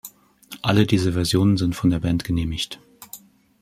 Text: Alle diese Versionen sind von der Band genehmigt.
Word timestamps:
Alle 0.63 0.87
diese 0.87 1.13
Versionen 1.13 1.57
sind 1.57 1.75
von 1.75 1.91
der 1.91 1.99
Band 1.99 2.23
genehmigt. 2.23 2.81